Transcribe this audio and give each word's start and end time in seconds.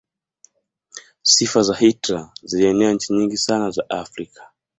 sifa 1.23 1.63
za 1.63 1.75
hitler 1.75 2.29
zilienea 2.43 2.93
nchi 2.93 3.13
nyingi 3.13 3.37
sana 3.37 3.71
za 3.71 3.89
afrika 3.89 4.51